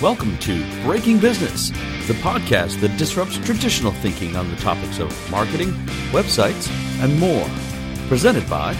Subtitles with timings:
[0.00, 1.70] Welcome to Breaking Business,
[2.06, 5.72] the podcast that disrupts traditional thinking on the topics of marketing,
[6.12, 6.70] websites,
[7.02, 7.48] and more.
[8.06, 8.74] Presented by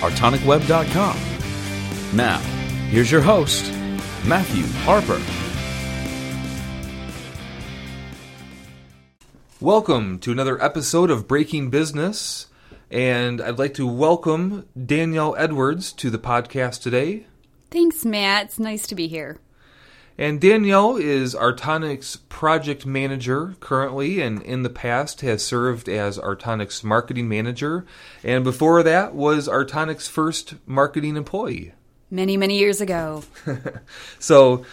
[0.00, 1.16] ArtonicWeb.com.
[2.16, 2.38] Now,
[2.90, 3.72] here's your host,
[4.26, 5.22] Matthew Harper.
[9.60, 12.48] Welcome to another episode of Breaking Business,
[12.90, 17.26] and I'd like to welcome Danielle Edwards to the podcast today.
[17.70, 18.46] Thanks, Matt.
[18.46, 19.38] It's nice to be here.
[20.20, 26.82] And Danielle is Artonic's project manager currently, and in the past has served as Artonic's
[26.82, 27.86] marketing manager,
[28.24, 31.72] and before that was Artonic's first marketing employee.
[32.10, 33.22] Many, many years ago.
[34.18, 34.64] so,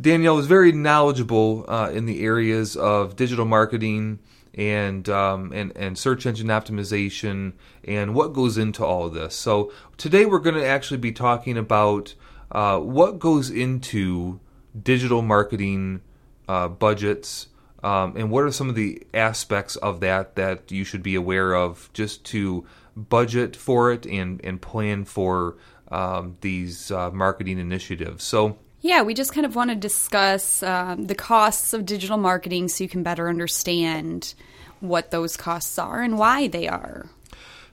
[0.00, 4.18] Danielle is very knowledgeable uh, in the areas of digital marketing
[4.54, 7.52] and, um, and and search engine optimization
[7.84, 9.36] and what goes into all of this.
[9.36, 12.14] So today we're going to actually be talking about
[12.50, 14.40] uh, what goes into
[14.80, 16.02] digital marketing
[16.48, 17.48] uh, budgets,
[17.82, 21.54] um, and what are some of the aspects of that that you should be aware
[21.54, 25.56] of just to budget for it and, and plan for
[25.90, 28.24] um, these uh, marketing initiatives.
[28.24, 32.68] So, yeah, we just kind of want to discuss um, the costs of digital marketing
[32.68, 34.34] so you can better understand
[34.80, 37.08] what those costs are and why they are.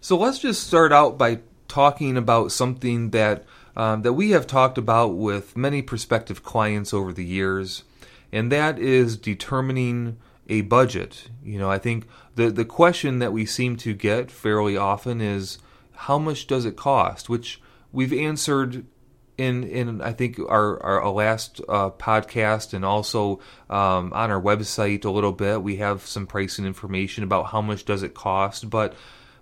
[0.02, 3.45] So, let's just start out by talking about something that
[3.78, 7.83] um, that we have talked about with many prospective clients over the years,
[8.31, 10.17] and that is determining
[10.50, 11.30] a budget.
[11.44, 15.59] You know, I think the the question that we seem to get fairly often is
[15.94, 17.61] how much does it cost, which
[17.92, 18.88] we've answered
[19.38, 23.39] in in I think our our last uh, podcast and also
[23.70, 25.61] um, on our website a little bit.
[25.61, 28.95] We have some pricing information about how much does it cost, but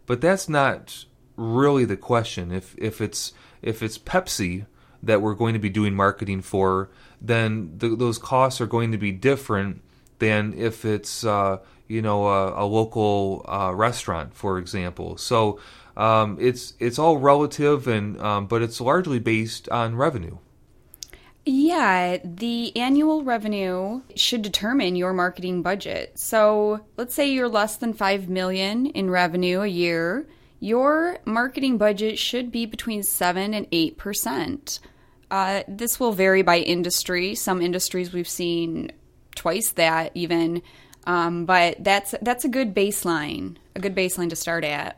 [0.06, 1.06] but that's not
[1.38, 2.52] really the question.
[2.52, 3.32] If if it's
[3.66, 4.66] if it's Pepsi
[5.04, 8.98] that we're going to be doing marketing for, then the, those costs are going to
[8.98, 9.82] be different
[10.20, 11.58] than if it's uh,
[11.88, 15.18] you know a, a local uh, restaurant, for example.
[15.18, 15.60] So
[15.98, 20.38] um, it's it's all relative, and um, but it's largely based on revenue.
[21.48, 26.18] Yeah, the annual revenue should determine your marketing budget.
[26.18, 30.28] So, let's say you're less than 5 million in revenue a year
[30.66, 34.80] your marketing budget should be between 7 and 8%.
[35.30, 37.36] Uh, this will vary by industry.
[37.36, 38.92] Some industries we've seen
[39.36, 40.64] twice that even,
[41.06, 44.98] um, but that's that's a good baseline, a good baseline to start at.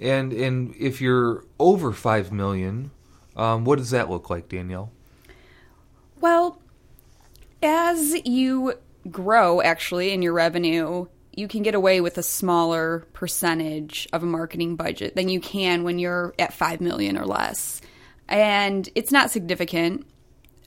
[0.00, 2.92] And and if you're over five million,
[3.34, 4.92] um, what does that look like, Danielle?
[6.20, 6.60] Well,
[7.60, 8.74] as you
[9.10, 11.06] grow, actually, in your revenue,
[11.38, 15.84] you can get away with a smaller percentage of a marketing budget than you can
[15.84, 17.80] when you're at 5 million or less.
[18.28, 20.04] And it's not significant.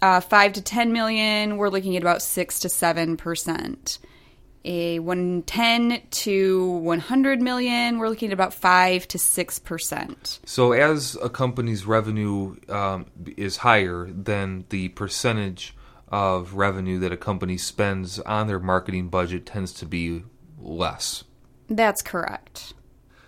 [0.02, 4.00] Uh, 5 to 10 million, we're looking at about 6 to 7%.
[4.64, 10.40] A 110 to 100 million, we're looking at about 5 to 6%.
[10.46, 15.76] So, as a company's revenue um, is higher, then the percentage
[16.08, 20.24] of revenue that a company spends on their marketing budget tends to be
[20.62, 21.24] less.
[21.70, 22.74] That's correct.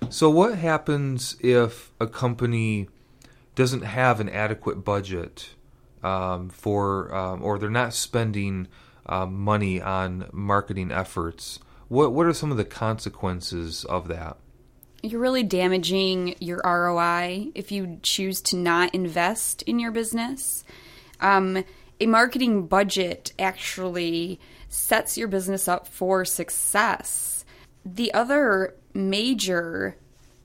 [0.10, 2.90] So, what happens if a company
[3.56, 5.52] doesn't have an adequate budget
[6.04, 8.68] um, for, um, or they're not spending
[9.06, 11.60] uh, money on marketing efforts?
[11.88, 14.38] What What are some of the consequences of that?
[15.02, 20.64] You're really damaging your ROI if you choose to not invest in your business.
[21.20, 21.64] Um,
[22.00, 24.40] a marketing budget actually
[24.74, 27.46] sets your business up for success.
[27.86, 29.96] The other major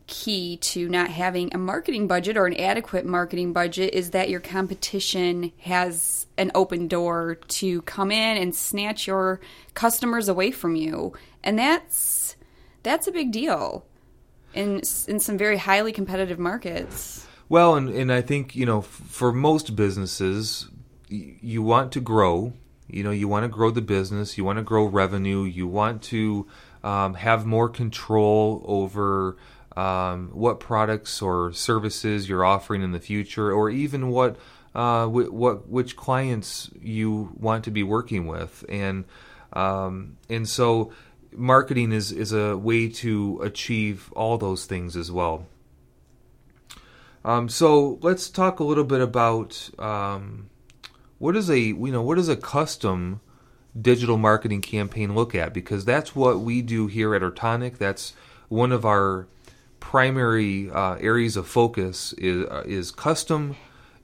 [0.06, 4.40] key to not having a marketing budget or an adequate marketing budget is that your
[4.40, 9.40] competition has an open door to come in and snatch your
[9.74, 11.14] customers away from you.
[11.42, 12.36] And that's
[12.82, 13.86] that's a big deal
[14.52, 17.26] in in some very highly competitive markets.
[17.48, 20.68] Well, and, and I think, you know, for most businesses,
[21.08, 22.52] you want to grow
[22.88, 26.02] you know, you want to grow the business, you want to grow revenue, you want
[26.04, 26.46] to
[26.82, 29.36] um, have more control over
[29.76, 34.36] um, what products or services you're offering in the future, or even what
[34.74, 39.04] uh, what which clients you want to be working with, and
[39.52, 40.92] um, and so
[41.32, 45.46] marketing is is a way to achieve all those things as well.
[47.24, 50.48] Um, so let's talk a little bit about um,
[51.18, 53.20] what is a you know what is a custom
[53.80, 57.78] digital marketing campaign look at because that's what we do here at Artonic.
[57.78, 58.14] That's
[58.48, 59.26] one of our
[59.80, 63.56] primary uh, areas of focus is uh, is custom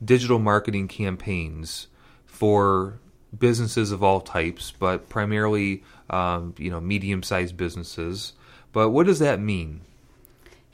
[0.05, 1.89] digital marketing campaigns
[2.27, 2.99] for
[3.37, 8.33] businesses of all types, but primarily um, you know medium-sized businesses.
[8.73, 9.83] But what does that mean?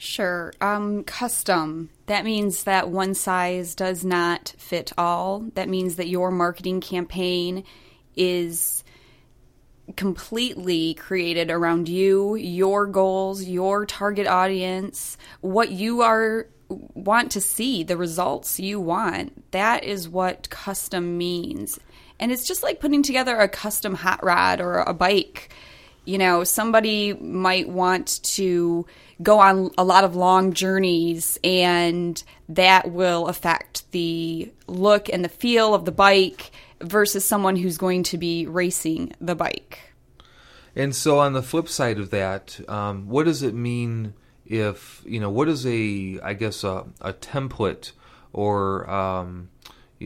[0.02, 0.55] Sure.
[0.62, 1.91] Um, custom.
[2.06, 5.41] That means that one size does not fit all.
[5.56, 7.64] That means that your marketing campaign
[8.17, 8.82] is
[9.97, 17.82] completely created around you, your goals, your target audience, what you are want to see,
[17.82, 19.50] the results you want.
[19.50, 21.79] That is what custom means.
[22.19, 25.53] And it's just like putting together a custom hot rod or a bike.
[26.06, 28.87] You know, somebody might want to
[29.22, 35.28] go on a lot of long journeys, and that will affect the look and the
[35.28, 36.50] feel of the bike
[36.81, 39.78] versus someone who's going to be racing the bike.
[40.75, 44.14] And so, on the flip side of that, um, what does it mean
[44.46, 47.93] if you know what is a I guess a, a template
[48.32, 49.50] or um,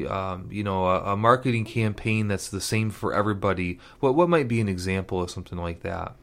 [0.09, 3.79] um, you know a, a, marketing campaign that's the same for everybody?
[4.01, 6.17] What what might be an example of something like that?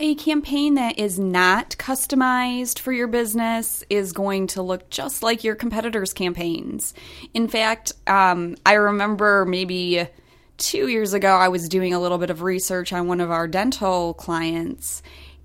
[0.00, 5.44] A campaign that is not customized for your business is going to look just like
[5.44, 6.94] your competitors' campaigns.
[7.34, 10.08] In fact, um, I remember maybe
[10.56, 13.46] two years ago, I was doing a little bit of research on one of our
[13.46, 15.02] dental clients,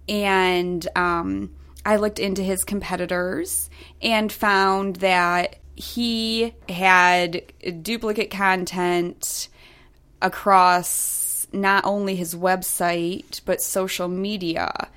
[0.08, 1.54] and um,
[1.86, 3.70] I looked into his competitors
[4.02, 7.44] and found that he had
[7.84, 9.50] duplicate content
[10.22, 14.90] across not only his website, but social media.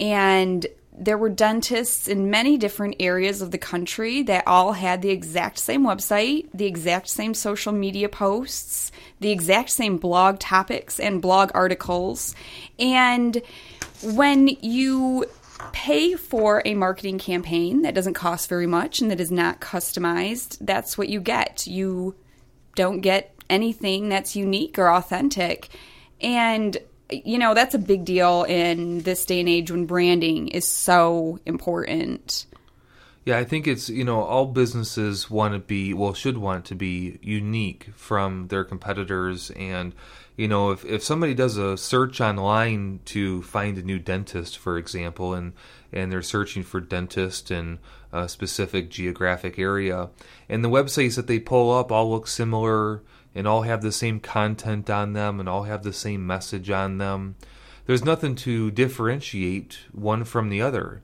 [0.00, 0.66] And
[1.00, 5.58] there were dentists in many different areas of the country that all had the exact
[5.58, 8.90] same website, the exact same social media posts,
[9.20, 12.34] the exact same blog topics and blog articles.
[12.78, 13.40] And
[14.02, 15.26] when you
[15.72, 20.58] pay for a marketing campaign that doesn't cost very much and that is not customized,
[20.60, 21.66] that's what you get.
[21.66, 22.16] You
[22.74, 25.68] don't get anything that's unique or authentic.
[26.20, 26.76] And
[27.10, 31.38] you know, that's a big deal in this day and age when branding is so
[31.46, 32.46] important.
[33.24, 36.74] Yeah, I think it's, you know, all businesses want to be, well, should want to
[36.74, 39.50] be unique from their competitors.
[39.50, 39.94] And,
[40.36, 44.78] you know, if, if somebody does a search online to find a new dentist, for
[44.78, 45.52] example, and,
[45.92, 47.80] and they're searching for dentist in
[48.12, 50.08] a specific geographic area,
[50.48, 53.02] and the websites that they pull up all look similar,
[53.34, 56.98] and all have the same content on them and all have the same message on
[56.98, 57.36] them.
[57.86, 61.02] There's nothing to differentiate one from the other.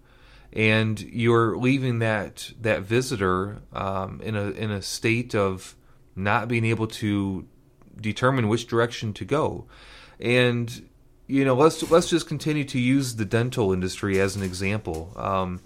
[0.52, 5.74] And you're leaving that that visitor um, in a in a state of
[6.14, 7.46] not being able to
[8.00, 9.66] determine which direction to go.
[10.20, 10.88] And
[11.26, 15.12] you know, let's let's just continue to use the dental industry as an example.
[15.16, 15.60] Um,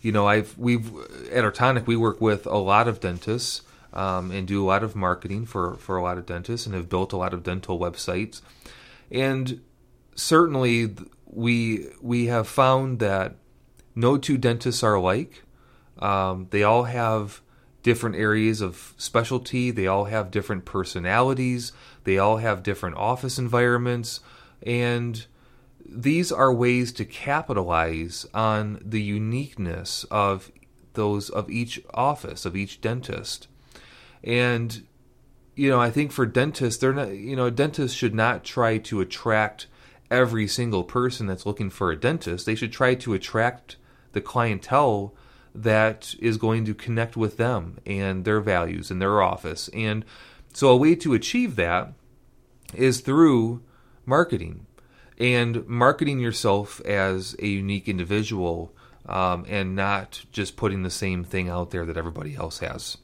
[0.00, 0.94] you know, I've we've
[1.32, 3.62] at Artonic we work with a lot of dentists
[3.94, 6.88] um, and do a lot of marketing for, for a lot of dentists and have
[6.88, 8.42] built a lot of dental websites.
[9.10, 9.60] And
[10.14, 10.94] certainly,
[11.26, 13.36] we we have found that
[13.94, 15.44] no two dentists are alike.
[15.98, 17.40] Um, they all have
[17.82, 19.70] different areas of specialty.
[19.70, 21.72] They all have different personalities.
[22.02, 24.20] They all have different office environments,
[24.62, 25.24] and
[25.86, 30.50] these are ways to capitalize on the uniqueness of
[30.94, 33.48] those of each office of each dentist
[34.24, 34.82] and
[35.56, 37.10] you know, I think for dentists, they're not.
[37.10, 39.66] You know, dentists should not try to attract
[40.10, 42.46] every single person that's looking for a dentist.
[42.46, 43.76] They should try to attract
[44.12, 45.14] the clientele
[45.54, 49.68] that is going to connect with them and their values and their office.
[49.68, 50.04] And
[50.52, 51.92] so, a way to achieve that
[52.74, 53.62] is through
[54.04, 54.66] marketing
[55.18, 58.74] and marketing yourself as a unique individual
[59.06, 62.96] um, and not just putting the same thing out there that everybody else has.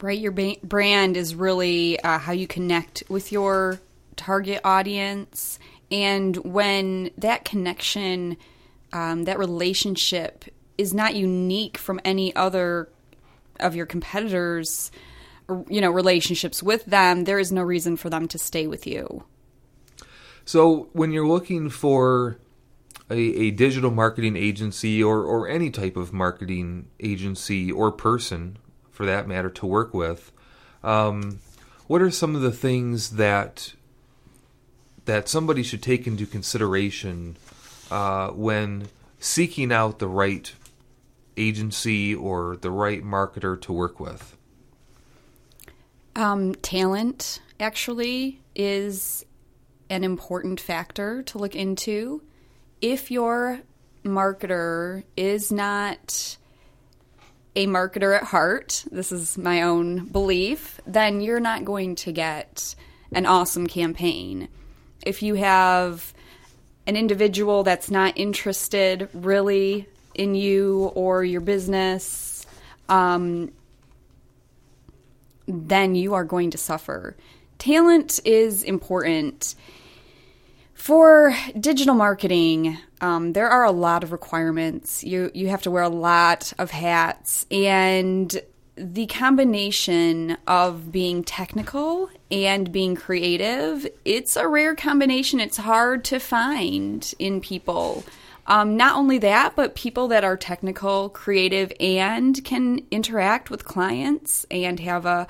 [0.00, 3.80] Right, your ba- brand is really uh, how you connect with your
[4.16, 5.58] target audience,
[5.90, 8.36] and when that connection,
[8.92, 10.44] um, that relationship,
[10.76, 12.88] is not unique from any other
[13.60, 14.90] of your competitors,
[15.68, 19.24] you know, relationships with them, there is no reason for them to stay with you.
[20.44, 22.38] So, when you're looking for
[23.10, 28.58] a, a, digital marketing agency or, or any type of marketing agency or person
[28.94, 30.32] for that matter, to work with.
[30.82, 31.40] Um,
[31.86, 33.74] what are some of the things that
[35.04, 37.36] that somebody should take into consideration
[37.90, 40.54] uh, when seeking out the right
[41.36, 44.36] agency or the right marketer to work with?
[46.16, 49.26] Um, talent actually is
[49.90, 52.22] an important factor to look into.
[52.80, 53.60] If your
[54.04, 56.36] marketer is not
[57.56, 62.74] a marketer at heart, this is my own belief, then you're not going to get
[63.12, 64.48] an awesome campaign.
[65.06, 66.12] If you have
[66.86, 72.46] an individual that's not interested really in you or your business,
[72.88, 73.52] um,
[75.46, 77.16] then you are going to suffer.
[77.58, 79.54] Talent is important.
[80.84, 85.02] For digital marketing, um, there are a lot of requirements.
[85.02, 88.38] You you have to wear a lot of hats, and
[88.76, 95.40] the combination of being technical and being creative, it's a rare combination.
[95.40, 98.04] It's hard to find in people.
[98.46, 104.44] Um, not only that, but people that are technical, creative, and can interact with clients
[104.50, 105.28] and have a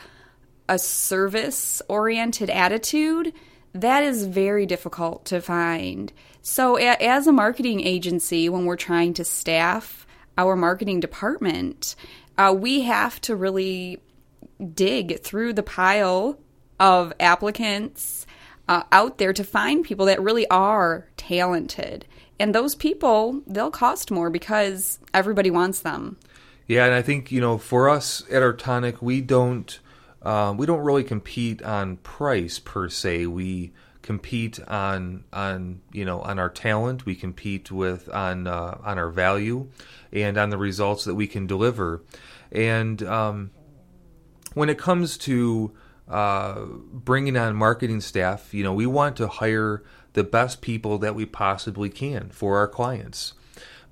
[0.69, 3.33] a service oriented attitude,
[3.75, 6.13] that is very difficult to find.
[6.43, 10.07] So, as a marketing agency, when we're trying to staff
[10.39, 11.97] our marketing department,
[12.39, 14.01] uh, we have to really
[14.75, 16.39] dig through the pile
[16.79, 18.27] of applicants
[18.69, 22.07] uh, out there to find people that really are talented.
[22.39, 26.17] And those people, they'll cost more because everybody wants them.
[26.67, 29.79] Yeah, and I think you know, for us at Artonic, we don't
[30.25, 33.27] um, we don't really compete on price per se.
[33.27, 37.07] We compete on on you know on our talent.
[37.07, 39.71] We compete with on uh, on our value
[40.13, 42.03] and on the results that we can deliver.
[42.51, 43.51] And um,
[44.55, 45.75] when it comes to
[46.09, 51.15] uh, bringing on marketing staff, you know, we want to hire the best people that
[51.15, 53.35] we possibly can for our clients.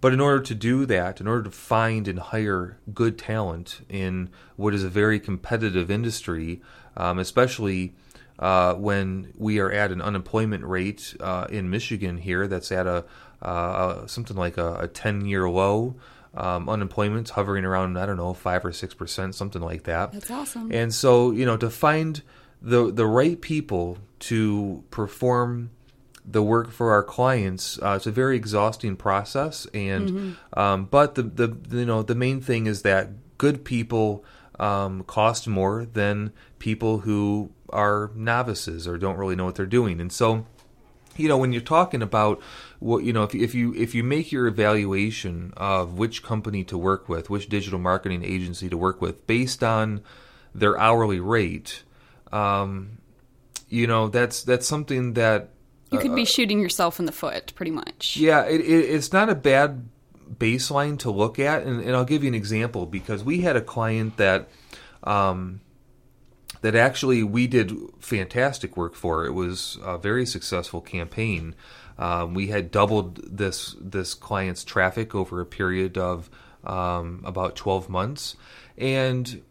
[0.02, 4.30] But in order to do that, in order to find and hire good talent in
[4.56, 6.60] what is a very competitive industry,
[6.96, 7.94] um, especially
[8.40, 13.04] uh, when we are at an unemployment rate uh, in Michigan here that's at a
[13.42, 15.94] uh, something like a 10 year low.
[16.34, 20.12] Um, unemployment's hovering around I don't know five or six percent, something like that.
[20.12, 20.72] That's awesome.
[20.72, 22.22] And so you know to find
[22.60, 25.70] the the right people to perform
[26.24, 27.78] the work for our clients.
[27.82, 30.58] Uh, it's a very exhausting process, and mm-hmm.
[30.58, 34.24] um, but the, the you know the main thing is that good people
[34.58, 40.00] um, cost more than people who are novices or don't really know what they're doing,
[40.00, 40.46] and so
[41.16, 42.40] you know when you're talking about
[42.78, 46.78] what you know if, if you if you make your evaluation of which company to
[46.78, 50.02] work with which digital marketing agency to work with based on
[50.54, 51.82] their hourly rate
[52.32, 52.98] um,
[53.68, 55.50] you know that's that's something that
[55.92, 58.16] you could be shooting yourself in the foot, pretty much.
[58.16, 59.88] Yeah, it, it, it's not a bad
[60.38, 63.60] baseline to look at, and, and, I'll give you an example because we had a
[63.60, 64.48] client that
[65.04, 65.60] um,
[66.62, 69.26] that actually we did fantastic work for.
[69.26, 71.54] It was a very successful campaign.
[71.98, 76.30] Um, we had doubled this this client's traffic over a period of
[76.64, 78.36] um, about twelve months,
[78.78, 79.42] and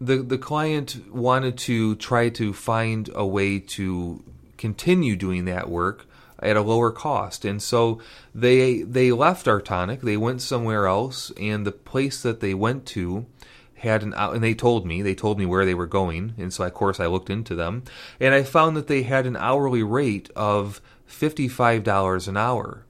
[0.00, 4.22] the the client wanted to try to find a way to
[4.62, 6.06] continue doing that work
[6.38, 7.44] at a lower cost.
[7.44, 8.00] And so
[8.32, 13.26] they they left Artonic, they went somewhere else, and the place that they went to
[13.74, 16.62] had an and they told me they told me where they were going, and so
[16.64, 17.82] of course I looked into them,
[18.20, 22.86] and I found that they had an hourly rate of fifty five dollars an hour,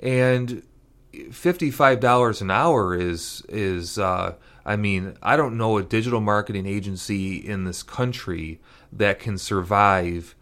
[0.00, 0.64] and
[1.30, 4.34] fifty five dollars an hour is is uh,
[4.66, 8.58] I mean I don't know a digital marketing agency in this country
[8.92, 10.34] that can survive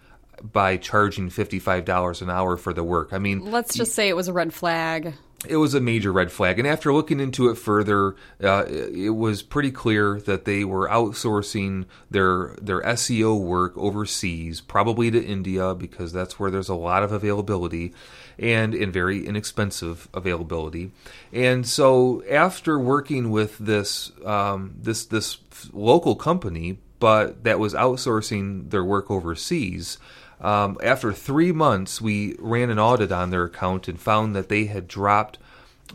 [0.42, 3.12] by charging $55 an hour for the work.
[3.12, 5.14] I mean, let's just say it was a red flag.
[5.46, 6.58] It was a major red flag.
[6.58, 11.84] And after looking into it further, uh, it was pretty clear that they were outsourcing
[12.10, 17.12] their their SEO work overseas, probably to India because that's where there's a lot of
[17.12, 17.94] availability
[18.36, 20.90] and in very inexpensive availability.
[21.32, 25.38] And so after working with this um, this this
[25.72, 29.98] local company, but that was outsourcing their work overseas,
[30.40, 34.66] um, after three months, we ran an audit on their account and found that they
[34.66, 35.38] had dropped,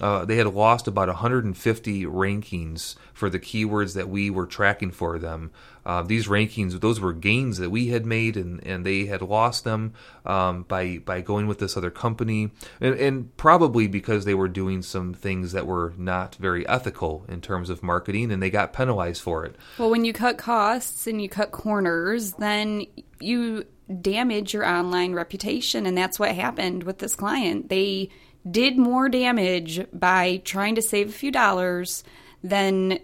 [0.01, 5.19] uh, they had lost about 150 rankings for the keywords that we were tracking for
[5.19, 5.51] them.
[5.85, 9.65] Uh, these rankings, those were gains that we had made, and, and they had lost
[9.65, 9.93] them
[10.25, 14.81] um, by by going with this other company, and, and probably because they were doing
[14.81, 19.21] some things that were not very ethical in terms of marketing, and they got penalized
[19.21, 19.57] for it.
[19.77, 22.85] Well, when you cut costs and you cut corners, then
[23.19, 23.65] you
[24.01, 25.85] damage your online reputation.
[25.85, 27.69] And that's what happened with this client.
[27.69, 28.09] They
[28.49, 32.03] did more damage by trying to save a few dollars
[32.43, 32.99] than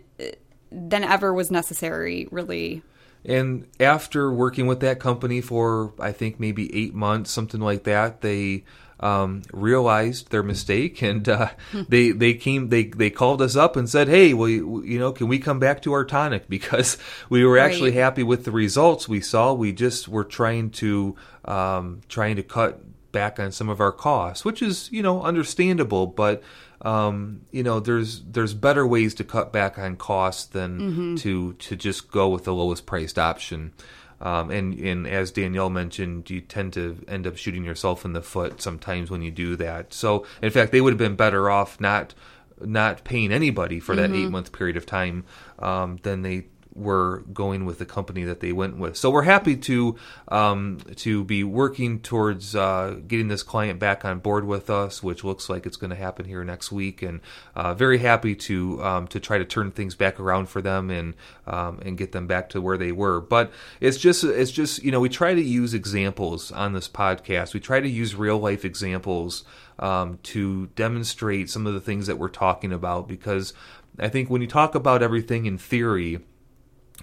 [0.72, 2.84] than ever was necessary, really.
[3.26, 8.22] and after working with that company for I think maybe eight months, something like that,
[8.22, 8.64] they
[9.00, 11.50] um, realized their mistake and uh,
[11.88, 15.12] they they came they they called us up and said, "Hey, well, you, you know,
[15.12, 16.98] can we come back to Artonic because
[17.30, 19.54] we were actually happy with the results we saw.
[19.54, 21.16] We just were trying to
[21.46, 26.08] um, trying to cut back on some of our costs, which is you know understandable,
[26.08, 26.42] but."
[26.82, 31.76] Um, you know, there's there's better ways to cut back on costs than to to
[31.76, 33.74] just go with the lowest priced option.
[34.22, 38.22] Um, and and as Danielle mentioned, you tend to end up shooting yourself in the
[38.22, 39.94] foot sometimes when you do that.
[39.94, 42.14] So, in fact, they would have been better off not
[42.62, 45.24] not paying anybody for that eight month period of time
[45.60, 48.96] um, than they were going with the company that they went with.
[48.96, 49.96] So we're happy to
[50.28, 55.24] um, to be working towards uh, getting this client back on board with us, which
[55.24, 57.22] looks like it's going to happen here next week, and
[57.56, 61.16] uh, very happy to um, to try to turn things back around for them and
[61.48, 63.20] um, and get them back to where they were.
[63.20, 67.54] But it's just it's just you know we try to use examples on this podcast.
[67.54, 69.44] We try to use real life examples
[69.80, 73.54] um, to demonstrate some of the things that we're talking about because
[73.98, 76.20] I think when you talk about everything in theory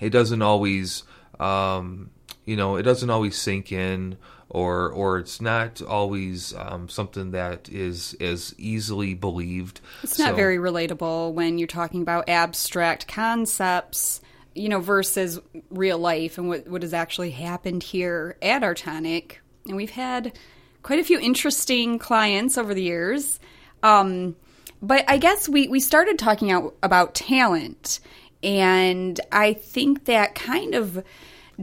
[0.01, 1.03] it doesn't always
[1.41, 2.11] um,
[2.45, 4.17] you know it doesn't always sink in
[4.49, 10.37] or or it's not always um, something that is as easily believed It's not So-
[10.37, 14.21] very relatable when you're talking about abstract concepts,
[14.55, 19.37] you know, versus real life and what, what has actually happened here at Artonic.
[19.67, 20.39] And we've had
[20.85, 23.41] quite a few interesting clients over the years.
[23.83, 24.37] Um,
[24.81, 27.99] but I guess we, we started talking out about talent.
[28.47, 31.03] And I think that kind of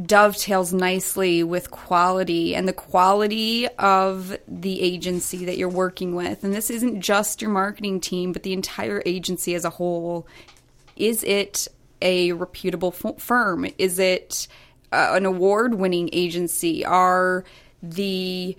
[0.05, 6.43] dovetails nicely with quality and the quality of the agency that you're working with.
[6.43, 10.27] And this isn't just your marketing team, but the entire agency as a whole.
[10.97, 11.69] Is it
[12.01, 13.65] a reputable firm?
[13.77, 14.49] Is it
[14.91, 16.83] uh, an award winning agency?
[16.83, 17.45] Are
[17.81, 18.57] the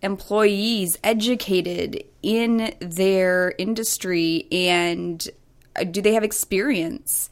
[0.00, 5.26] employees educated in their industry and
[5.74, 7.30] uh, do they have experience?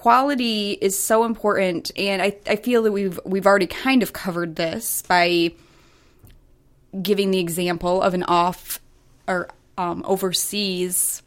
[0.00, 4.56] Quality is so important and I, I feel that we've we've already kind of covered
[4.56, 5.52] this by
[7.02, 8.80] giving the example of an off
[9.28, 11.22] or um, overseas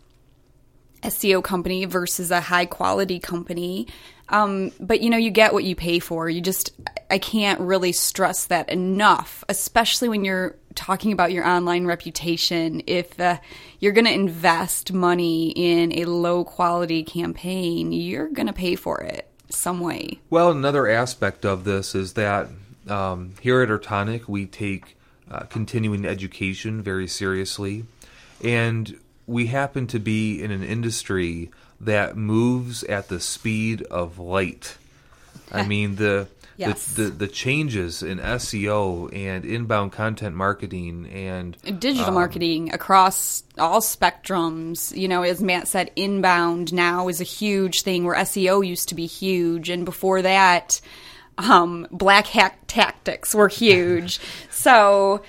[1.03, 3.87] SEO company versus a high quality company.
[4.29, 6.29] Um, but you know, you get what you pay for.
[6.29, 6.71] You just,
[7.11, 12.81] I can't really stress that enough, especially when you're talking about your online reputation.
[12.87, 13.37] If uh,
[13.79, 19.01] you're going to invest money in a low quality campaign, you're going to pay for
[19.01, 20.19] it some way.
[20.29, 22.49] Well, another aspect of this is that
[22.87, 24.97] um, here at Artonic, we take
[25.29, 27.85] uh, continuing education very seriously.
[28.43, 31.49] And we happen to be in an industry
[31.85, 34.77] that moves at the speed of light.
[35.51, 36.27] I mean, the.
[36.55, 36.93] Yes.
[36.93, 43.41] The, the the changes in SEO and inbound content marketing and Digital Um, marketing across
[43.57, 48.65] all spectrums, you know, as Matt said, inbound now is a huge thing where SEO
[48.65, 49.71] used to be huge.
[49.71, 50.79] And before that,
[51.39, 54.19] um, black hat tactics were huge.
[54.51, 55.23] so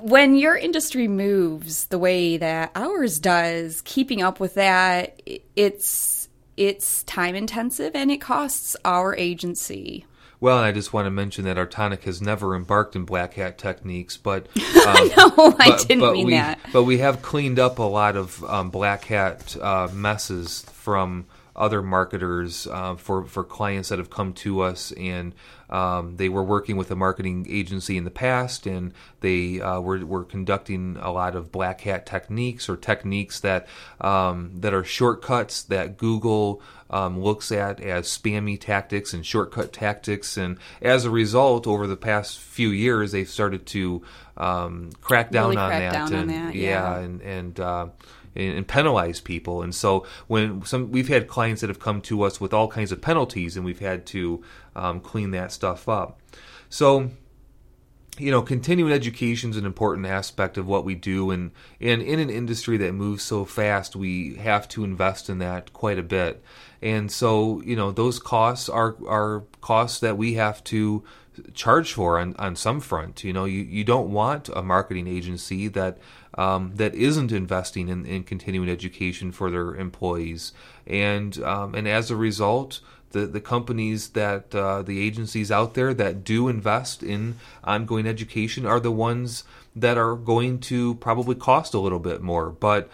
[0.00, 5.20] when your industry moves the way that ours does, keeping up with that,
[5.54, 10.06] it's it's time intensive and it costs our agency.
[10.38, 14.16] Well, I just want to mention that Artonic has never embarked in black hat techniques,
[14.16, 14.48] but
[14.86, 16.58] um, No, I didn't mean we, that.
[16.72, 21.82] But we have cleaned up a lot of um, black hat uh, messes from other
[21.82, 25.34] marketers uh, for for clients that have come to us and
[25.68, 30.04] um, they were working with a marketing agency in the past and they uh, were,
[30.06, 33.66] were conducting a lot of black hat techniques or techniques that
[34.00, 40.36] um, that are shortcuts that Google um, looks at as spammy tactics and shortcut tactics
[40.36, 44.02] and as a result over the past few years they've started to
[44.36, 46.98] um, crack down Really on crack that down on and that, yeah, yeah.
[46.98, 47.86] and and uh,
[48.36, 49.62] and and penalize people.
[49.62, 52.92] And so when some we've had clients that have come to us with all kinds
[52.92, 54.42] of penalties, and we've had to
[54.74, 56.20] um, clean that stuff up.
[56.68, 57.10] So
[58.18, 62.18] you know, continuing education is an important aspect of what we do, and, and in
[62.18, 66.42] an industry that moves so fast, we have to invest in that quite a bit.
[66.80, 71.04] And so, you know, those costs are are costs that we have to
[71.54, 73.24] charge for on, on some front.
[73.24, 75.98] You know, you, you don't want a marketing agency that
[76.34, 80.52] um, that isn't investing in, in continuing education for their employees,
[80.86, 85.94] and um, and as a result, the, the companies that uh, the agencies out there
[85.94, 89.44] that do invest in ongoing education are the ones
[89.74, 92.50] that are going to probably cost a little bit more.
[92.50, 92.90] But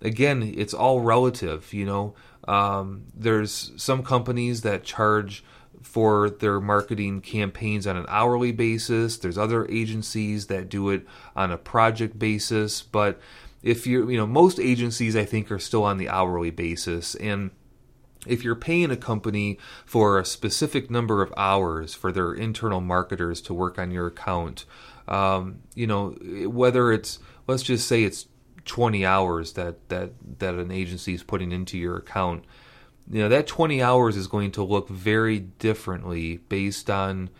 [0.00, 1.72] again, it's all relative.
[1.72, 2.14] You know,
[2.46, 5.44] um, there's some companies that charge
[5.84, 9.16] for their marketing campaigns on an hourly basis.
[9.16, 13.20] There's other agencies that do it on a project basis, but
[13.62, 17.50] if you're, you know, most agencies I think are still on the hourly basis and
[18.26, 23.40] if you're paying a company for a specific number of hours for their internal marketers
[23.42, 24.64] to work on your account,
[25.06, 26.16] um, you know,
[26.48, 28.26] whether it's let's just say it's
[28.64, 32.44] 20 hours that that that an agency is putting into your account,
[33.10, 37.30] you know, that 20 hours is going to look very differently based on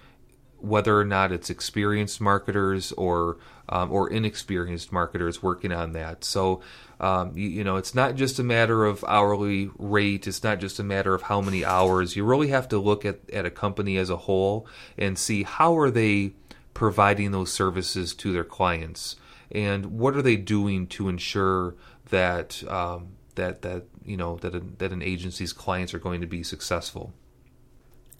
[0.59, 3.37] whether or not it's experienced marketers or
[3.69, 6.23] um, or inexperienced marketers working on that.
[6.23, 6.61] So,
[7.01, 10.27] um, you, you, know, it's not just a matter of hourly rate.
[10.27, 12.15] It's not just a matter of how many hours.
[12.15, 14.67] You really have to look at, at a company as a whole
[14.99, 16.33] and see how are they
[16.75, 19.17] providing those services to their clients
[19.51, 21.75] and what are they doing to ensure
[22.11, 26.27] that um, that that you know that a, that an agency's clients are going to
[26.27, 27.13] be successful.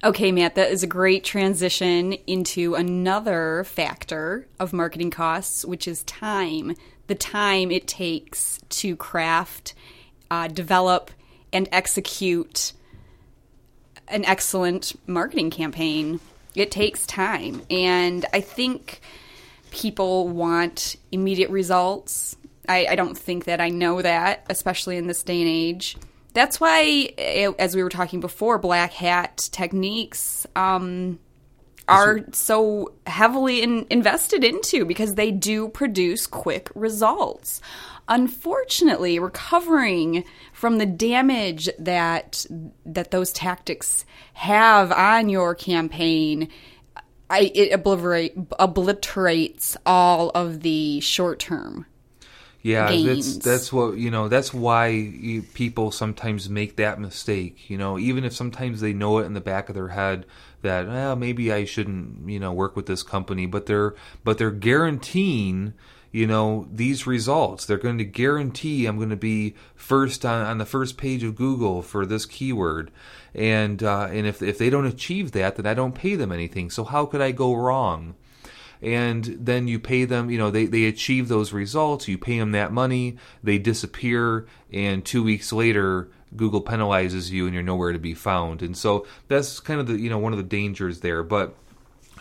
[0.03, 6.03] Okay, Matt, that is a great transition into another factor of marketing costs, which is
[6.03, 6.77] time.
[7.07, 9.73] The time it takes to craft,
[10.31, 11.11] uh, develop,
[11.55, 12.75] and execute
[14.09, 16.21] an excellent marketing campaign.
[16.55, 17.63] It takes time.
[17.71, 19.01] And I think
[19.71, 22.37] people want immediate results.
[22.69, 23.61] I, I don't think that.
[23.61, 25.97] I know that, especially in this day and age.
[26.33, 27.11] That's why,
[27.59, 31.21] as we were talking before, black hat techniques um,
[31.87, 37.61] are so heavily in, invested into because they do produce quick results.
[38.09, 42.45] Unfortunately, recovering from the damage that
[42.85, 46.49] that those tactics have on your campaign,
[47.31, 51.87] I, it obliterate, obliterates all of the short term
[52.65, 53.35] yeah, gains.
[53.37, 54.29] that's that's what you know.
[54.29, 57.69] That's why you, people sometimes make that mistake.
[57.69, 60.25] You know, even if sometimes they know it in the back of their head
[60.63, 64.51] that well, maybe I shouldn't you know work with this company, but they're but they're
[64.51, 65.75] guaranteeing
[66.11, 67.67] you know these results.
[67.67, 71.37] They're going to guarantee I'm going to be first on, on the first page of
[71.37, 72.91] Google for this keyword,
[73.35, 76.71] and uh, and if if they don't achieve that, then I don't pay them anything.
[76.71, 78.15] So how could I go wrong?
[78.83, 82.09] And then you pay them you know they, they achieve those results.
[82.09, 87.55] You pay them that money they disappear and two weeks later google penalizes you and
[87.55, 88.63] you're nowhere to be found.
[88.63, 91.23] And so that's kind of the you know one of the dangers there.
[91.23, 91.55] But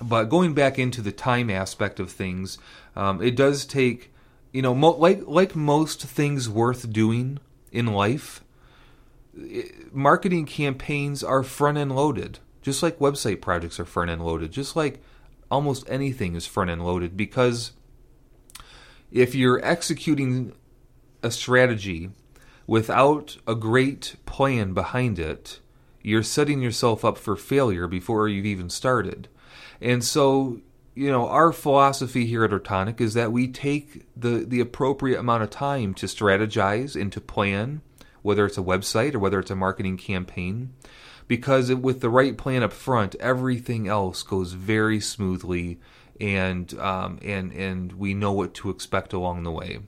[0.02, 2.58] but going back into the time aspect of things
[2.96, 4.12] um, it does take
[4.52, 7.40] you know mo- like like most things worth doing
[7.72, 8.44] in life
[9.36, 14.52] it, marketing campaigns are front end loaded just like website projects are front end loaded
[14.52, 15.02] just like
[15.54, 17.74] almost anything is front end loaded because
[19.12, 20.52] if you're executing
[21.22, 22.10] a strategy
[22.66, 25.60] without a great plan behind it,
[26.02, 29.28] you're setting yourself up for failure before you've even started.
[29.80, 30.60] And so,
[30.96, 35.44] you know, our philosophy here at Artonic is that we take the, the appropriate amount
[35.44, 37.82] of time to strategize and to plan,
[38.24, 40.74] whether it's a website or whether it's a marketing campaign
[41.28, 45.80] because with the right plan up front, everything else goes very smoothly,
[46.20, 49.80] and um, and and we know what to expect along the way.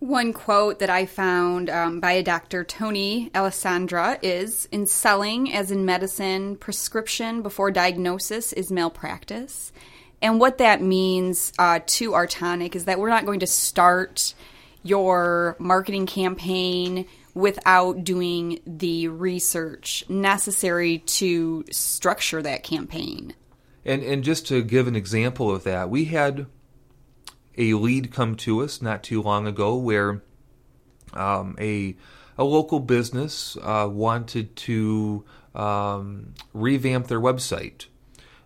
[0.00, 2.62] One quote that I found um, by a Dr.
[2.62, 9.72] Tony Alessandra is In selling, as in medicine, prescription before diagnosis is malpractice.
[10.20, 14.34] And what that means uh, to Artonic is that we're not going to start
[14.82, 23.34] your marketing campaign without doing the research necessary to structure that campaign.
[23.84, 26.46] And and just to give an example of that, we had
[27.58, 30.22] a lead come to us not too long ago where
[31.12, 31.96] um, a
[32.38, 37.86] a local business uh, wanted to um, revamp their website.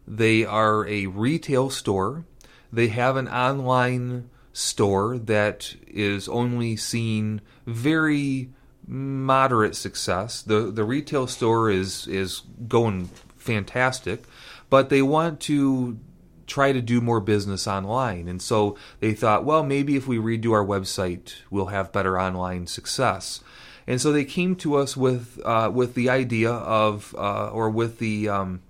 [0.07, 2.25] They are a retail store.
[2.73, 8.51] They have an online store that is only seen very
[8.89, 10.43] moderate success.
[10.43, 14.25] The the retail store is is going fantastic,
[14.71, 15.99] but they want to
[16.47, 18.27] try to do more business online.
[18.27, 22.67] And so they thought, well, maybe if we redo our website, we'll have better online
[22.67, 23.41] success.
[23.87, 27.99] And so they came to us with uh, with the idea of uh, or with
[27.99, 28.61] the um,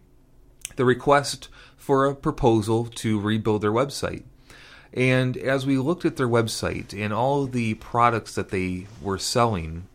[0.77, 4.23] the request for a proposal to rebuild their website.
[4.93, 9.88] And as we looked at their website and all the products that they were selling,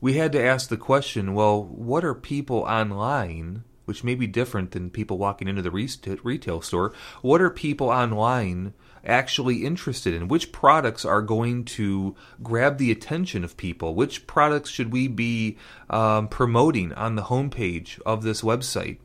[0.00, 4.72] we had to ask the question well, what are people online which may be different
[4.72, 6.92] than people walking into the retail store.
[7.22, 10.28] What are people online actually interested in?
[10.28, 13.94] Which products are going to grab the attention of people?
[13.94, 15.56] Which products should we be
[15.88, 18.98] um, promoting on the homepage of this website?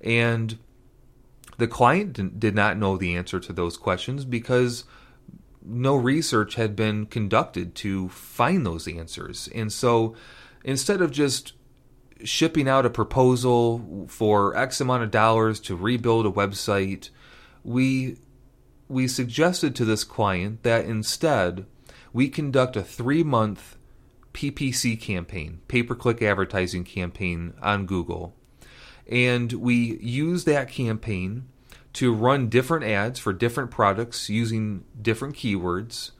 [0.00, 0.58] And
[1.58, 4.84] the client did not know the answer to those questions because
[5.64, 9.48] no research had been conducted to find those answers.
[9.54, 10.14] And so
[10.62, 11.54] instead of just
[12.22, 17.10] shipping out a proposal for X amount of dollars to rebuild a website,
[17.62, 18.18] we
[18.88, 21.66] we suggested to this client that instead
[22.12, 23.76] we conduct a three month
[24.34, 28.34] PPC campaign, pay per click advertising campaign on Google.
[29.06, 31.48] And we use that campaign
[31.94, 36.10] to run different ads for different products using different keywords.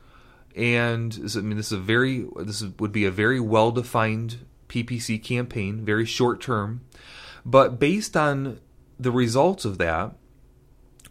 [0.57, 5.23] And I mean, this is a very this would be a very well defined PPC
[5.23, 6.83] campaign, very short term.
[7.45, 8.61] But based on
[8.99, 10.15] the results of that,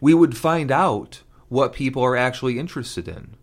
[0.01, 3.35] we would find out what people are actually interested in.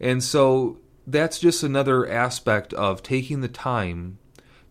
[0.00, 4.18] And so that's just another aspect of taking the time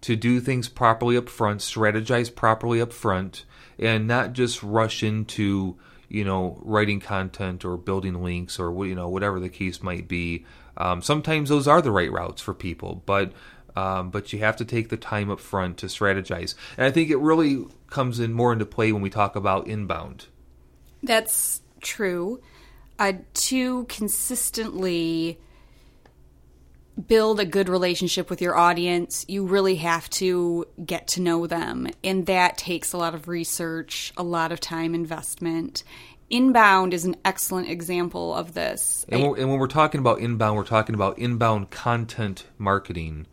[0.02, 3.46] to do things properly up front, strategize properly up front,
[3.80, 5.78] and not just rush into,
[6.10, 10.46] you know, writing content or building links or, you know, whatever the case might be.
[10.78, 13.34] Um, sometimes those are the right routes for people, but
[13.76, 16.56] um, but you have to take the time up front to strategize.
[16.78, 20.26] And I think it really comes in more into play when we talk about inbound.
[21.04, 22.42] That's true.
[22.98, 25.40] Uh, to consistently
[27.08, 31.88] build a good relationship with your audience, you really have to get to know them.
[32.04, 35.84] And that takes a lot of research, a lot of time investment.
[36.30, 39.06] Inbound is an excellent example of this.
[39.10, 43.26] And, and when we're talking about inbound, we're talking about inbound content marketing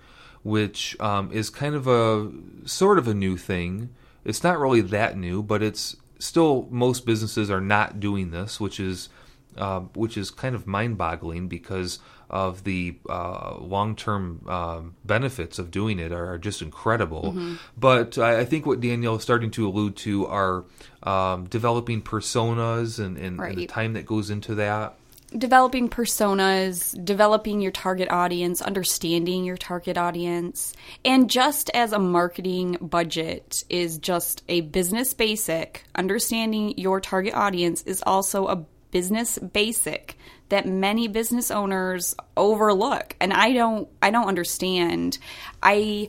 [0.46, 2.30] which um, is kind of a
[2.66, 3.88] sort of a new thing.
[4.24, 8.78] It's not really that new, but it's still most businesses are not doing this, which
[8.78, 9.08] is
[9.56, 11.98] uh, which is kind of mind-boggling because
[12.28, 17.32] of the uh, long-term uh, benefits of doing it are, just incredible.
[17.34, 17.54] Mm-hmm.
[17.76, 20.64] But I, I, think what Danielle is starting to allude to are
[21.02, 23.50] um, developing personas and, and, right.
[23.50, 24.96] and the time that goes into that
[25.36, 30.74] developing personas, developing your target audience, understanding your target audience.
[31.04, 37.82] And just as a marketing budget is just a business basic, understanding your target audience
[37.82, 40.16] is also a business basic
[40.48, 45.18] that many business owners overlook and I don't I don't understand.
[45.62, 46.08] I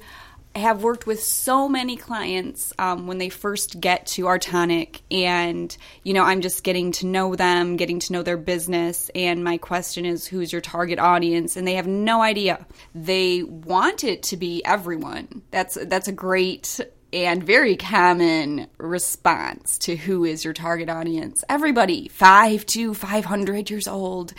[0.58, 6.14] have worked with so many clients um, when they first get to Artonic, and you
[6.14, 9.10] know, I'm just getting to know them, getting to know their business.
[9.14, 11.56] And my question is, who's your target audience?
[11.56, 12.66] And they have no idea.
[12.96, 15.44] They want it to be everyone.
[15.52, 16.80] That's that's a great
[17.14, 21.44] and very common response to who is your target audience.
[21.50, 24.34] Everybody, five to five hundred years old.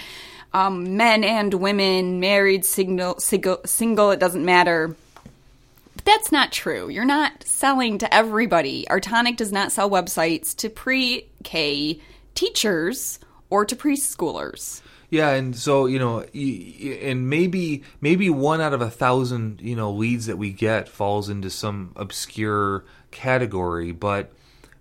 [0.53, 4.97] Um, men and women, married, single, single, single, it doesn't matter
[5.97, 6.89] But that's not true.
[6.89, 8.87] You're not selling to everybody.
[8.89, 12.01] Artonic does not sell websites to pre K
[12.35, 13.19] teachers
[13.51, 14.81] or to preschoolers.
[15.11, 19.91] Yeah, and so you know, and maybe maybe one out of a thousand you know
[19.91, 24.33] leads that we get falls into some obscure category, but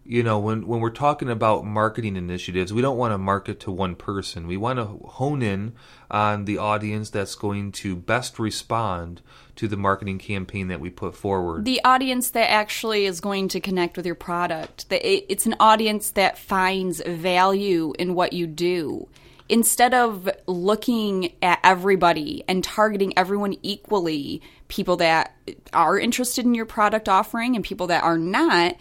[0.03, 3.71] you know when when we're talking about marketing initiatives we don't want to market to
[3.71, 4.47] one person.
[4.47, 5.73] We want to hone in
[6.11, 9.21] on the audience that's going to best respond
[9.55, 11.63] to the marketing campaign that we put forward.
[11.63, 14.85] The audience that actually is going to connect with your product.
[14.89, 19.07] It's an audience that finds value in what you do
[19.49, 25.35] instead of looking at everybody and targeting everyone equally people that
[25.73, 28.75] are interested in your product offering and people that are not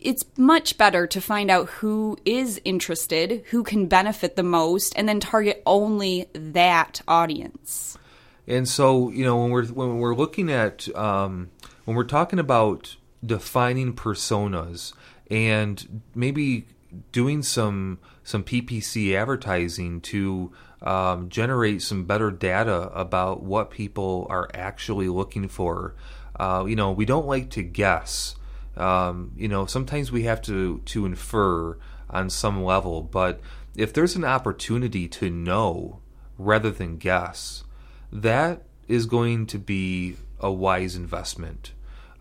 [0.00, 5.08] it's much better to find out who is interested, who can benefit the most, and
[5.08, 7.98] then target only that audience.
[8.46, 11.50] And so, you know, when we're when we're looking at um,
[11.84, 14.94] when we're talking about defining personas
[15.30, 16.66] and maybe
[17.12, 17.98] doing some
[18.30, 25.48] some PPC advertising to um, generate some better data about what people are actually looking
[25.48, 25.94] for.
[26.38, 28.36] Uh, you know, we don't like to guess
[28.76, 31.76] um, you know, sometimes we have to to infer
[32.08, 33.40] on some level, but
[33.76, 36.00] if there's an opportunity to know
[36.38, 37.64] rather than guess,
[38.10, 41.72] that is going to be a wise investment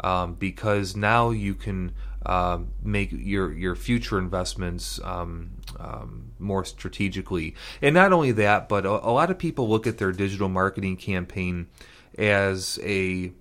[0.02, 1.94] um, because now you can
[2.26, 7.56] uh, make your your future investments um, um, more strategically.
[7.82, 10.98] And not only that, but a, a, lot of people look at their digital marketing
[10.98, 11.68] campaign
[12.18, 13.32] as a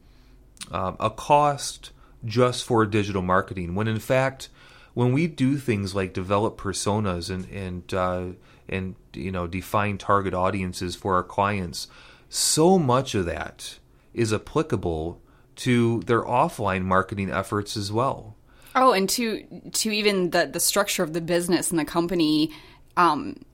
[0.71, 1.91] um, a cost
[2.25, 3.75] just for digital marketing.
[3.75, 4.49] When in fact,
[4.95, 8.25] when we do things like develop personas and and uh,
[8.69, 11.88] and you know define target audiences for our clients,
[12.29, 13.79] so much of that
[14.14, 15.21] is applicable
[15.57, 18.37] to their offline marketing efforts as well.
[18.81, 22.53] Oh, and to to even the the structure of the business and the company,
[22.97, 23.45] um,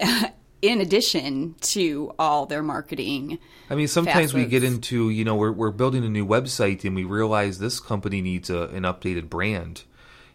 [0.62, 3.38] in addition to all their marketing.
[3.70, 4.34] I mean, sometimes facets.
[4.34, 7.78] we get into you know we're we're building a new website and we realize this
[7.78, 9.84] company needs a, an updated brand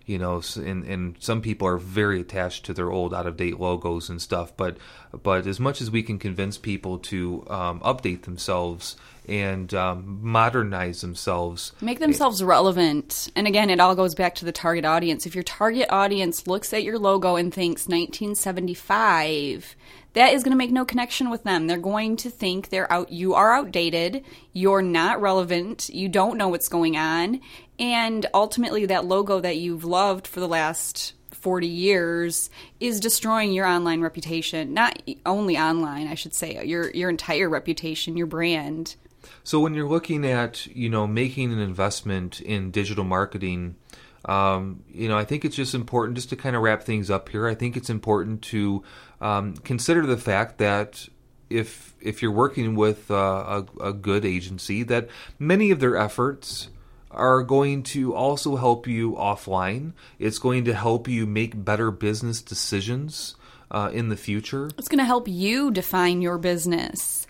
[0.10, 3.60] you know and, and some people are very attached to their old out of date
[3.60, 4.76] logos and stuff but
[5.22, 8.95] but as much as we can convince people to um, update themselves
[9.28, 11.74] and um, modernize themselves.
[11.82, 13.30] Make themselves relevant.
[13.36, 15.28] And again it all goes back to the target audience.
[15.28, 19.76] If your target audience looks at your logo and thinks 1975
[20.13, 21.67] that is going to make no connection with them.
[21.67, 26.50] They're going to think they're out you are outdated, you're not relevant, you don't know
[26.50, 27.41] what's going on,
[27.79, 33.65] and ultimately that logo that you've loved for the last 40 years is destroying your
[33.65, 34.73] online reputation.
[34.73, 38.95] Not only online, I should say, your your entire reputation, your brand.
[39.43, 43.75] So when you're looking at, you know, making an investment in digital marketing,
[44.25, 47.29] um, you know, I think it's just important just to kind of wrap things up
[47.29, 47.47] here.
[47.47, 48.83] I think it's important to
[49.21, 51.07] um, consider the fact that
[51.49, 56.69] if if you're working with uh, a, a good agency, that many of their efforts
[57.12, 59.93] are going to also help you offline.
[60.19, 63.36] It's going to help you make better business decisions
[63.72, 64.69] uh, in the future.
[64.78, 67.28] It's going to help you define your business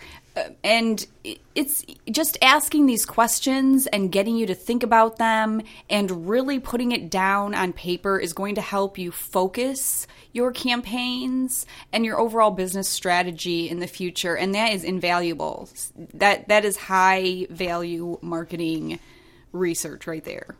[0.62, 1.06] and
[1.54, 6.92] it's just asking these questions and getting you to think about them and really putting
[6.92, 12.52] it down on paper is going to help you focus your campaigns and your overall
[12.52, 15.68] business strategy in the future and that is invaluable
[16.14, 18.98] that that is high value marketing
[19.52, 20.56] research right there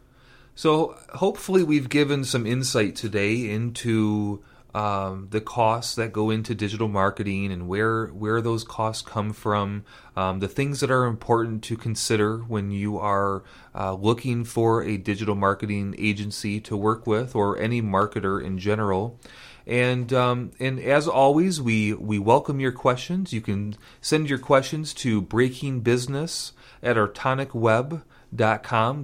[0.54, 4.42] so hopefully we've given some insight today into
[4.74, 9.84] um, the costs that go into digital marketing and where where those costs come from,
[10.16, 13.42] um, the things that are important to consider when you are
[13.74, 19.18] uh, looking for a digital marketing agency to work with or any marketer in general.
[19.66, 23.32] And um, and as always, we we welcome your questions.
[23.32, 28.02] You can send your questions to Breaking Business at artonicweb.com.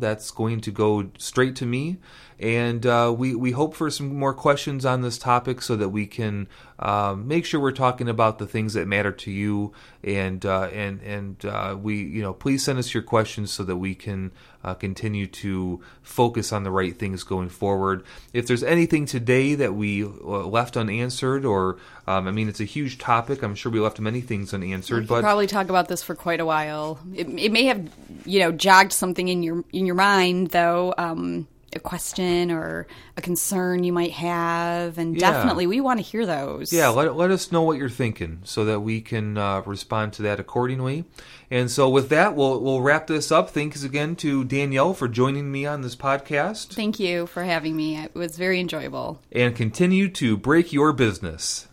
[0.00, 1.98] That's going to go straight to me.
[2.38, 6.06] And uh, we, we hope for some more questions on this topic so that we
[6.06, 9.72] can um, make sure we're talking about the things that matter to you.
[10.04, 13.76] And uh, and and uh, we you know please send us your questions so that
[13.76, 14.30] we can
[14.62, 18.04] uh, continue to focus on the right things going forward.
[18.32, 22.64] If there's anything today that we uh, left unanswered, or um, I mean, it's a
[22.64, 23.42] huge topic.
[23.42, 25.04] I'm sure we left many things unanswered.
[25.04, 27.00] We but probably talk about this for quite a while.
[27.14, 27.88] It, it, may have
[28.24, 30.94] you know jogged something in your in your mind though.
[30.98, 35.30] Um, a question or a concern you might have, and yeah.
[35.30, 36.72] definitely we want to hear those.
[36.72, 40.22] Yeah, let, let us know what you're thinking so that we can uh, respond to
[40.22, 41.04] that accordingly.
[41.50, 43.50] And so, with that, we'll we'll wrap this up.
[43.50, 46.74] Thanks again to Danielle for joining me on this podcast.
[46.74, 47.96] Thank you for having me.
[47.96, 49.20] It was very enjoyable.
[49.30, 51.68] And continue to break your business.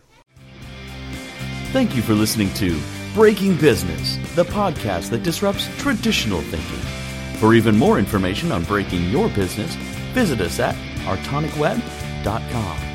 [1.72, 2.80] Thank you for listening to
[3.14, 7.03] Breaking Business, the podcast that disrupts traditional thinking.
[7.36, 9.74] For even more information on breaking your business,
[10.14, 12.93] visit us at artonicweb.com.